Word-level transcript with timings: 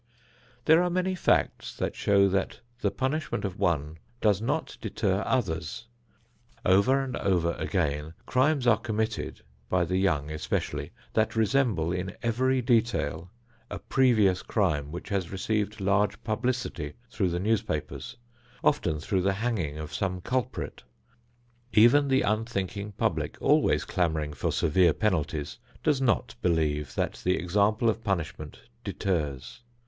There 0.65 0.81
are 0.81 0.89
many 0.89 1.13
facts 1.13 1.75
that 1.77 1.95
show 1.95 2.27
that 2.27 2.59
the 2.79 2.89
punishment 2.89 3.45
of 3.45 3.59
one 3.59 3.99
does 4.19 4.41
not 4.41 4.75
deter 4.81 5.21
others. 5.27 5.85
Over 6.65 7.03
and 7.03 7.15
over 7.17 7.53
again 7.59 8.15
crimes 8.25 8.65
are 8.65 8.79
committed, 8.79 9.43
by 9.69 9.85
the 9.85 9.97
young 9.97 10.31
especially, 10.31 10.89
that 11.13 11.35
resemble 11.35 11.91
in 11.91 12.15
every 12.23 12.63
detail 12.63 13.29
a 13.69 13.77
previous 13.77 14.41
crime 14.41 14.91
which 14.91 15.09
has 15.09 15.29
received 15.31 15.79
large 15.79 16.23
publicity 16.23 16.93
through 17.11 17.29
the 17.29 17.39
newspapers, 17.39 18.17
often 18.63 18.99
through 18.99 19.21
the 19.21 19.33
hanging 19.33 19.77
of 19.77 19.93
some 19.93 20.19
culprit. 20.19 20.81
Even 21.73 22.07
the 22.07 22.23
unthinking 22.23 22.91
public, 22.93 23.37
always 23.39 23.85
clamoring 23.85 24.33
for 24.33 24.51
severe 24.51 24.93
penalties, 24.93 25.59
does 25.83 26.01
not 26.01 26.33
believe 26.41 26.95
that 26.95 27.21
the 27.23 27.37
example 27.37 27.87
of 27.87 28.03
punishment 28.03 28.61
deters. 28.83 29.61